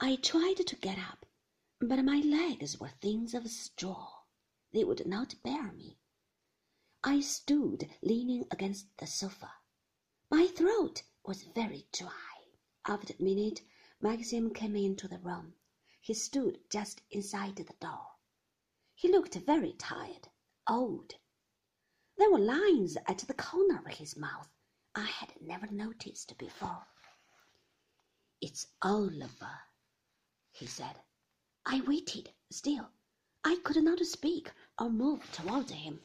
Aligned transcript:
I 0.00 0.14
tried 0.14 0.64
to 0.64 0.76
get 0.76 0.96
up, 0.96 1.26
but 1.80 2.04
my 2.04 2.20
legs 2.20 2.78
were 2.78 2.88
things 2.88 3.34
of 3.34 3.50
straw. 3.50 4.22
They 4.72 4.84
would 4.84 5.04
not 5.06 5.42
bear 5.42 5.72
me. 5.72 5.98
I 7.02 7.18
stood 7.20 7.90
leaning 8.00 8.46
against 8.50 8.96
the 8.98 9.08
sofa. 9.08 9.52
My 10.30 10.46
throat 10.46 11.02
was 11.24 11.42
very 11.42 11.88
dry. 11.92 12.12
After 12.86 13.12
a 13.18 13.22
minute, 13.22 13.62
Maxim 14.00 14.54
came 14.54 14.76
into 14.76 15.08
the 15.08 15.18
room. 15.18 15.54
He 16.00 16.14
stood 16.14 16.60
just 16.70 17.02
inside 17.10 17.56
the 17.56 17.64
door. 17.80 18.06
He 18.94 19.10
looked 19.10 19.34
very 19.34 19.72
tired, 19.72 20.28
old. 20.68 21.14
There 22.16 22.30
were 22.30 22.38
lines 22.38 22.96
at 23.06 23.18
the 23.18 23.34
corner 23.34 23.82
of 23.84 23.96
his 23.96 24.16
mouth 24.16 24.48
I 24.94 25.06
had 25.06 25.40
never 25.40 25.66
noticed 25.66 26.38
before. 26.38 26.86
It's 28.40 28.68
all 28.80 29.22
over, 29.22 29.60
he 30.58 30.66
said. 30.66 30.96
I 31.64 31.80
waited 31.82 32.32
still. 32.50 32.88
I 33.44 33.60
could 33.62 33.80
not 33.84 34.04
speak 34.04 34.50
or 34.76 34.90
move 34.90 35.30
toward 35.30 35.70
him. 35.70 36.00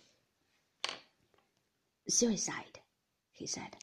Suicide, 2.07 2.79
he 3.31 3.47
said, 3.47 3.77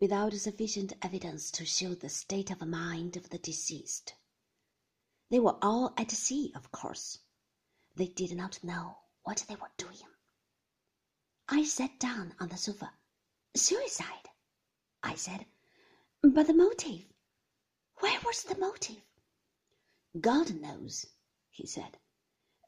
without 0.00 0.32
sufficient 0.32 0.92
evidence 1.02 1.52
to 1.52 1.64
show 1.64 1.94
the 1.94 2.08
state 2.08 2.50
of 2.50 2.66
mind 2.66 3.16
of 3.16 3.28
the 3.28 3.38
deceased. 3.38 4.14
They 5.30 5.38
were 5.38 5.56
all 5.62 5.94
at 5.96 6.10
sea, 6.10 6.52
of 6.56 6.72
course. 6.72 7.20
They 7.94 8.08
did 8.08 8.34
not 8.36 8.64
know 8.64 8.98
what 9.22 9.44
they 9.48 9.54
were 9.54 9.70
doing. 9.76 10.08
I 11.48 11.62
sat 11.62 12.00
down 12.00 12.34
on 12.40 12.48
the 12.48 12.56
sofa. 12.56 12.92
Suicide, 13.54 14.30
I 15.02 15.14
said. 15.14 15.46
But 16.22 16.48
the 16.48 16.54
motive? 16.54 17.04
Where 18.00 18.18
was 18.24 18.42
the 18.42 18.58
motive? 18.58 19.02
God 20.20 20.60
knows, 20.60 21.06
he 21.50 21.66
said. 21.66 21.98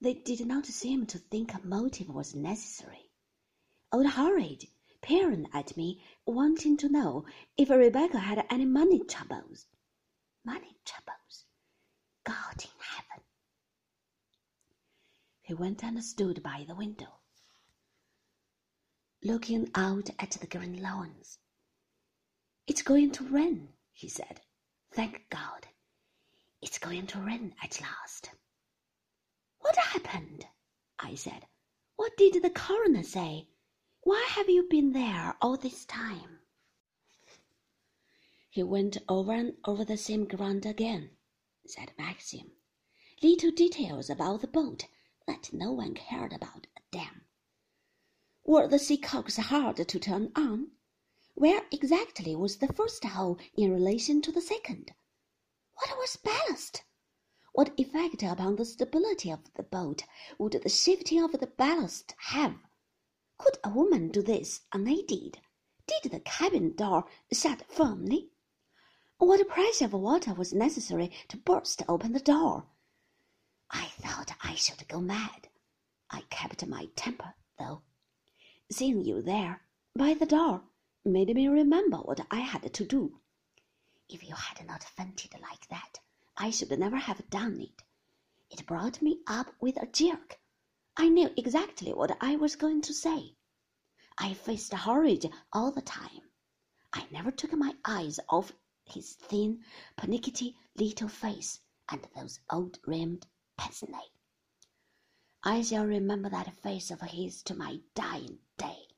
They 0.00 0.14
did 0.14 0.46
not 0.46 0.66
seem 0.66 1.06
to 1.06 1.18
think 1.18 1.54
a 1.54 1.60
motive 1.64 2.08
was 2.08 2.34
necessary. 2.34 3.10
Old 3.92 4.06
Horridge 4.06 4.66
peering 5.04 5.46
at 5.52 5.76
me, 5.76 6.02
wanting 6.24 6.78
to 6.78 6.88
know 6.88 7.26
if 7.58 7.68
Rebecca 7.68 8.18
had 8.18 8.46
any 8.50 8.64
money 8.64 9.00
troubles. 9.04 9.66
Money 10.44 10.78
troubles? 10.84 11.44
God 12.24 12.54
in 12.56 12.70
heaven! 12.80 13.24
He 15.42 15.52
went 15.52 15.84
and 15.84 16.02
stood 16.02 16.42
by 16.42 16.64
the 16.66 16.74
window, 16.74 17.20
looking 19.22 19.70
out 19.74 20.08
at 20.18 20.30
the 20.32 20.46
green 20.46 20.82
lawns. 20.82 21.38
It's 22.66 22.82
going 22.82 23.10
to 23.12 23.24
rain, 23.24 23.68
he 23.92 24.08
said. 24.08 24.40
Thank 24.92 25.28
God. 25.28 25.63
Going 26.84 27.06
to 27.06 27.18
rain 27.18 27.54
at 27.62 27.80
last. 27.80 28.28
What 29.60 29.74
happened? 29.74 30.44
I 30.98 31.14
said. 31.14 31.46
What 31.96 32.14
did 32.18 32.42
the 32.42 32.50
coroner 32.50 33.02
say? 33.02 33.48
Why 34.02 34.22
have 34.28 34.50
you 34.50 34.64
been 34.68 34.92
there 34.92 35.34
all 35.40 35.56
this 35.56 35.86
time? 35.86 36.40
He 38.50 38.62
went 38.62 38.98
over 39.08 39.32
and 39.32 39.56
over 39.64 39.82
the 39.82 39.96
same 39.96 40.26
ground 40.26 40.66
again, 40.66 41.16
said 41.66 41.94
Maxim. 41.96 42.52
Little 43.22 43.50
details 43.50 44.10
about 44.10 44.42
the 44.42 44.46
boat 44.46 44.84
that 45.26 45.54
no 45.54 45.72
one 45.72 45.94
cared 45.94 46.34
about 46.34 46.66
a 46.76 46.80
damn. 46.92 47.24
Were 48.44 48.68
the 48.68 48.78
seacocks 48.78 49.38
hard 49.38 49.78
to 49.78 49.98
turn 49.98 50.32
on? 50.36 50.72
Where 51.32 51.62
exactly 51.72 52.36
was 52.36 52.58
the 52.58 52.74
first 52.74 53.04
hole 53.04 53.38
in 53.56 53.72
relation 53.72 54.20
to 54.20 54.30
the 54.30 54.42
second? 54.42 54.92
What 55.76 55.98
was 55.98 56.16
ballast? 56.16 56.84
What 57.52 57.78
effect 57.78 58.22
upon 58.22 58.56
the 58.56 58.64
stability 58.64 59.30
of 59.30 59.52
the 59.54 59.62
boat 59.62 60.04
would 60.38 60.52
the 60.52 60.68
shifting 60.68 61.22
of 61.22 61.32
the 61.32 61.46
ballast 61.46 62.14
have? 62.18 62.56
Could 63.38 63.58
a 63.62 63.70
woman 63.70 64.08
do 64.08 64.22
this 64.22 64.62
unaided? 64.72 65.40
Did 65.86 66.10
the 66.10 66.20
cabin 66.20 66.74
door 66.74 67.08
shut 67.32 67.70
firmly? 67.70 68.30
What 69.18 69.48
pressure 69.48 69.84
of 69.84 69.92
water 69.92 70.34
was 70.34 70.52
necessary 70.52 71.10
to 71.28 71.36
burst 71.36 71.82
open 71.88 72.12
the 72.12 72.20
door? 72.20 72.66
I 73.70 73.86
thought 73.86 74.36
I 74.42 74.54
should 74.54 74.86
go 74.88 75.00
mad. 75.00 75.48
I 76.10 76.22
kept 76.30 76.66
my 76.66 76.86
temper, 76.94 77.34
though. 77.58 77.82
Seeing 78.70 79.04
you 79.04 79.22
there, 79.22 79.62
by 79.94 80.14
the 80.14 80.26
door, 80.26 80.62
made 81.04 81.34
me 81.34 81.48
remember 81.48 81.98
what 81.98 82.26
I 82.30 82.40
had 82.40 82.72
to 82.72 82.84
do. 82.84 83.20
If 84.08 84.22
you 84.22 84.34
had 84.34 84.66
not 84.66 84.84
fainted 84.84 85.34
like 85.40 85.66
that, 85.68 86.00
I 86.36 86.50
should 86.50 86.70
never 86.78 86.96
have 86.96 87.30
done 87.30 87.60
it. 87.60 87.82
It 88.50 88.66
brought 88.66 89.00
me 89.00 89.20
up 89.26 89.54
with 89.60 89.76
a 89.76 89.86
jerk. 89.86 90.40
I 90.96 91.08
knew 91.08 91.30
exactly 91.36 91.92
what 91.92 92.16
I 92.20 92.36
was 92.36 92.56
going 92.56 92.82
to 92.82 92.92
say. 92.92 93.36
I 94.18 94.34
faced 94.34 94.72
Horridge 94.72 95.26
all 95.52 95.72
the 95.72 95.82
time. 95.82 96.30
I 96.92 97.06
never 97.10 97.30
took 97.30 97.52
my 97.52 97.74
eyes 97.84 98.20
off 98.28 98.52
his 98.84 99.14
thin, 99.14 99.64
pernickety 99.96 100.56
little 100.76 101.08
face 101.08 101.60
and 101.88 102.06
those 102.14 102.40
old 102.50 102.78
rimmed 102.86 103.26
pince 103.56 103.82
nez. 103.82 104.10
I 105.42 105.62
shall 105.62 105.86
remember 105.86 106.28
that 106.28 106.54
face 106.56 106.90
of 106.90 107.00
his 107.00 107.42
to 107.44 107.54
my 107.54 107.80
dying 107.94 108.38
day. 108.56 108.88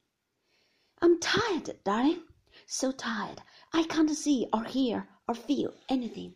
I'm 1.00 1.18
tired, 1.18 1.78
darling, 1.84 2.22
so 2.66 2.90
tired 2.90 3.40
I 3.72 3.84
can't 3.84 4.10
see 4.10 4.48
or 4.52 4.64
hear 4.64 5.08
or 5.28 5.34
feel 5.34 5.72
anything. 5.88 6.34